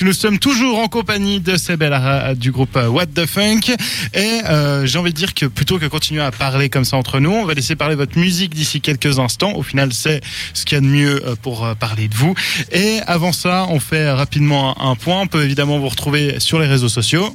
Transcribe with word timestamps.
Nous 0.00 0.12
sommes 0.12 0.38
toujours 0.38 0.78
en 0.78 0.86
compagnie 0.86 1.40
de 1.40 1.56
Sebella 1.56 2.36
du 2.36 2.52
groupe 2.52 2.76
euh, 2.76 2.86
What 2.86 3.06
the 3.06 3.26
Funk 3.26 3.74
et 4.14 4.42
euh, 4.44 4.86
j'ai 4.86 4.96
envie 4.96 5.12
de 5.12 5.16
dire 5.16 5.34
que 5.34 5.46
plutôt 5.46 5.80
que 5.80 5.86
continuer 5.86 6.22
à 6.22 6.30
parler 6.30 6.68
comme 6.70 6.84
ça 6.84 6.96
entre 6.96 7.18
nous, 7.18 7.32
on 7.32 7.44
va 7.44 7.54
laisser 7.54 7.74
parler 7.74 7.96
votre 7.96 8.16
musique 8.16 8.54
d'ici 8.54 8.80
quelques 8.80 9.18
instants. 9.18 9.54
Au 9.56 9.64
final, 9.64 9.92
c'est 9.92 10.20
ce 10.54 10.64
qu'il 10.64 10.76
y 10.76 10.78
a 10.78 10.82
de 10.82 10.86
mieux 10.86 11.26
euh, 11.26 11.34
pour 11.34 11.66
euh, 11.66 11.74
parler 11.74 12.06
de 12.06 12.14
vous. 12.14 12.32
Et 12.70 13.00
avant 13.08 13.32
ça, 13.32 13.66
on 13.70 13.80
fait 13.80 14.08
rapidement 14.08 14.80
un, 14.80 14.94
point. 14.94 15.22
On 15.22 15.26
peut 15.26 15.42
évidemment 15.42 15.80
vous 15.80 15.88
retrouver 15.88 16.38
sur 16.38 16.60
les 16.60 16.68
réseaux 16.68 16.88
sociaux. 16.88 17.34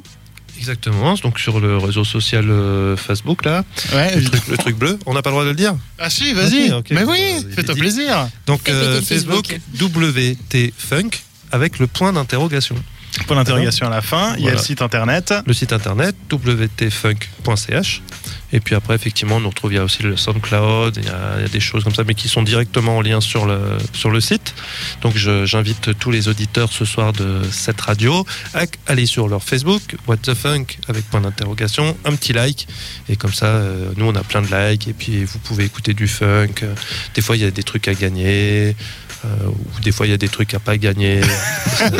Exactement, 0.56 1.14
donc 1.14 1.38
sur 1.38 1.60
le 1.60 1.76
réseau 1.78 2.04
social 2.04 2.48
euh, 2.48 2.96
Facebook 2.96 3.44
là, 3.44 3.64
Ouais, 3.92 4.16
le 4.16 4.24
truc, 4.30 4.46
le 4.48 4.56
truc 4.56 4.76
bleu, 4.76 4.98
on 5.06 5.14
n'a 5.14 5.22
pas 5.22 5.30
le 5.30 5.34
droit 5.34 5.44
de 5.44 5.50
le 5.50 5.56
dire? 5.56 5.74
Ah 5.98 6.08
si, 6.10 6.32
vas-y. 6.32 6.70
Mais 6.90 7.04
oui, 7.04 7.18
euh, 7.20 7.54
fais-toi 7.54 7.74
plaisir. 7.74 8.28
Donc 8.46 8.68
euh, 8.68 9.02
Facebook 9.02 9.58
WT 9.80 10.72
Funk 10.76 11.10
avec 11.54 11.78
le 11.78 11.86
point 11.86 12.12
d'interrogation. 12.12 12.74
Pour 13.28 13.36
l'interrogation 13.36 13.86
à 13.86 13.90
la 13.90 14.02
fin, 14.02 14.34
il 14.38 14.44
y 14.44 14.48
a 14.48 14.52
le 14.52 14.58
site 14.58 14.82
internet. 14.82 15.32
Le 15.46 15.54
site 15.54 15.72
internet 15.72 16.16
wtfunk.ch 16.32 18.02
et 18.52 18.60
puis 18.60 18.74
après 18.74 18.94
effectivement 18.94 19.36
on 19.36 19.40
nous 19.40 19.48
retrouve 19.48 19.72
il 19.72 19.76
y 19.76 19.78
a 19.78 19.84
aussi 19.84 20.02
le 20.02 20.16
SoundCloud, 20.16 20.96
il 20.96 21.04
y 21.04 21.08
a, 21.08 21.36
il 21.36 21.42
y 21.42 21.44
a 21.44 21.48
des 21.48 21.60
choses 21.60 21.84
comme 21.84 21.94
ça 21.94 22.02
mais 22.04 22.14
qui 22.14 22.28
sont 22.28 22.42
directement 22.42 22.98
en 22.98 23.02
lien 23.02 23.20
sur 23.20 23.46
le 23.46 23.60
sur 23.92 24.10
le 24.10 24.20
site. 24.20 24.54
Donc 25.02 25.16
j'invite 25.16 25.98
tous 25.98 26.10
les 26.10 26.28
auditeurs 26.28 26.72
ce 26.72 26.84
soir 26.84 27.12
de 27.12 27.42
cette 27.50 27.80
radio 27.80 28.24
à 28.54 28.64
aller 28.86 29.06
sur 29.06 29.28
leur 29.28 29.42
Facebook 29.42 29.96
What 30.06 30.18
the 30.18 30.34
Funk 30.34 30.66
avec 30.88 31.04
point 31.10 31.20
d'interrogation, 31.20 31.96
un 32.04 32.14
petit 32.14 32.32
like 32.32 32.66
et 33.08 33.16
comme 33.16 33.32
ça 33.32 33.46
euh, 33.46 33.90
nous 33.96 34.06
on 34.06 34.14
a 34.14 34.22
plein 34.22 34.42
de 34.42 34.48
likes 34.48 34.88
et 34.88 34.92
puis 34.92 35.24
vous 35.24 35.38
pouvez 35.38 35.64
écouter 35.64 35.94
du 35.94 36.08
funk. 36.08 36.54
Des 37.14 37.22
fois 37.22 37.36
il 37.36 37.42
y 37.42 37.46
a 37.46 37.50
des 37.50 37.62
trucs 37.62 37.88
à 37.88 37.94
gagner. 37.94 38.76
euh, 39.24 39.48
ou 39.48 39.80
des 39.80 39.90
fois 39.92 40.06
il 40.06 40.10
y 40.10 40.12
a 40.12 40.18
des 40.18 40.28
trucs 40.28 40.52
à 40.54 40.58
pas 40.58 40.76
gagner. 40.76 41.20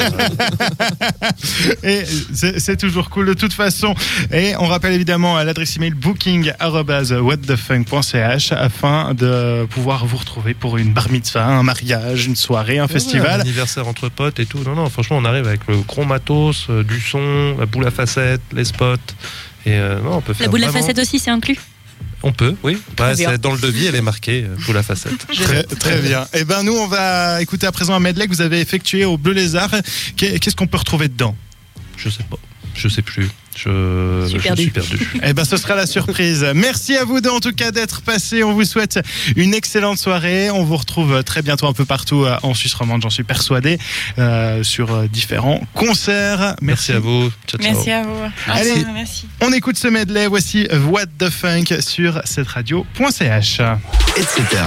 Et 1.83 2.05
c'est 2.33 2.61
c'est 2.61 2.77
toujours 2.77 3.11
cool 3.11 3.27
de 3.27 3.35
toute 3.35 3.53
façon. 3.53 3.95
Et 4.33 4.55
on 4.59 4.67
rappelle 4.67 4.93
évidemment 4.93 5.37
à 5.37 5.43
l'adresse 5.45 5.77
email 5.77 5.95
booking@whatthefunk.ch 5.95 8.53
afin 8.53 9.15
de 9.15 9.67
pouvoir 9.67 10.07
vous 10.07 10.17
retrouver 10.17 10.55
pour 10.55 10.79
une 10.79 10.93
bar 10.93 11.11
mitzvah, 11.11 11.47
un 11.47 11.63
mariage, 11.63 12.27
une 12.27 12.35
soirée, 12.37 12.79
un 12.85 12.87
Ouais, 12.87 12.93
un 12.93 12.95
festival. 13.01 13.41
anniversaire 13.41 13.87
entre 13.89 14.09
potes 14.09 14.39
et 14.41 14.47
tout. 14.47 14.59
Non, 14.65 14.75
non, 14.75 14.89
franchement, 14.91 15.17
on 15.19 15.25
arrive 15.25 15.47
avec 15.47 15.61
le 15.69 15.79
gros 15.79 16.05
matos, 16.05 16.67
euh, 16.71 16.83
du 16.85 17.01
son, 17.01 17.57
la 17.59 17.67
boule 17.67 17.87
à 17.87 17.91
facettes, 17.91 18.41
les 18.55 18.65
spots. 18.65 18.95
Et 19.67 19.73
euh, 19.73 20.01
non, 20.01 20.17
on 20.17 20.21
peut 20.21 20.35
faire. 20.35 20.47
La 20.47 20.51
boule 20.51 20.65
à 20.65 20.71
facettes 20.73 20.99
aussi, 20.99 21.19
c'est 21.19 21.31
inclus. 21.31 21.59
On 22.23 22.33
peut, 22.33 22.55
oui. 22.63 22.79
Bah, 22.97 23.15
dans 23.39 23.53
le 23.53 23.59
devis, 23.59 23.85
elle 23.87 23.97
est 23.97 24.01
marquée, 24.03 24.47
boule 24.67 24.77
à 24.79 24.83
facettes. 24.83 25.27
Très, 25.35 25.63
très 25.65 26.01
bien. 26.01 26.27
Et 26.33 26.45
ben 26.45 26.63
nous 26.63 26.73
on 26.73 26.87
va 26.87 27.43
écouter 27.43 27.67
à 27.67 27.73
présent 27.73 27.95
un 27.95 28.01
medley 28.01 28.27
que 28.27 28.33
vous 28.33 28.41
avez 28.41 28.61
effectué 28.61 29.05
au 29.05 29.19
Bleu 29.19 29.33
Lézard. 29.35 29.71
Qu'est- 30.17 30.39
Qu'est-ce 30.39 30.57
qu'on 30.57 30.67
peut 30.67 30.79
retrouver 30.79 31.09
dedans? 31.09 31.37
Je 31.99 32.09
sais 32.09 32.23
pas. 32.23 32.39
Je 32.75 32.89
sais 32.89 33.03
plus. 33.03 33.29
Je, 33.57 34.23
Je 34.23 34.27
suis 34.29 34.39
je 34.39 34.43
perdu. 34.43 34.63
suis 34.63 34.71
perdu. 34.71 35.11
Eh 35.23 35.33
ben, 35.33 35.45
ce 35.45 35.57
sera 35.57 35.75
la 35.75 35.87
surprise. 35.87 36.45
Merci 36.55 36.97
à 36.97 37.05
vous 37.05 37.21
deux, 37.21 37.31
en 37.31 37.41
tout 37.41 37.53
cas, 37.53 37.71
d'être 37.71 38.03
passés. 38.03 38.43
On 38.45 38.53
vous 38.53 38.65
souhaite 38.65 39.01
une 39.37 39.55
excellente 39.55 39.99
soirée. 39.99 40.51
On 40.51 40.65
vous 40.65 40.77
retrouve 40.77 41.23
très 41.25 41.43
bientôt 41.43 41.67
un 41.67 41.73
peu 41.73 41.85
partout 41.85 42.25
euh, 42.25 42.37
en 42.43 42.55
Suisse 42.55 42.75
romande, 42.75 43.03
j'en 43.03 43.11
suis 43.11 43.25
persuadé, 43.25 43.79
euh, 44.19 44.63
sur 44.63 44.93
euh, 44.93 45.07
différents 45.09 45.61
concerts. 45.75 46.57
Merci 46.61 46.93
à 46.93 46.99
vous. 46.99 47.31
Ciao, 47.47 47.61
ciao. 47.61 47.73
Merci 47.73 47.91
à 47.91 48.03
vous. 48.03 48.21
Allez. 48.49 48.85
Merci. 48.93 49.27
On 49.41 49.53
écoute 49.53 49.77
ce 49.79 49.89
medley. 49.89 50.27
Voici 50.27 50.67
What 50.91 51.07
the 51.19 51.31
Funk 51.31 51.81
sur 51.81 52.21
cette 52.25 52.49
radio.ch. 52.49 53.61
etc. 54.17 54.63